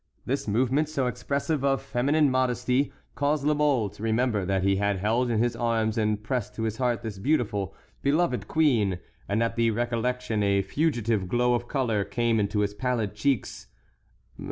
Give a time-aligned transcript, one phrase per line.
[0.25, 4.97] This movement, so expressive of feminine modesty, caused La Mole to remember that he had
[4.97, 8.97] held in his arms and pressed to his heart this beautiful, beloved queen,
[9.29, 13.67] and at the recollection a fugitive glow of color came into his pallid cheeks.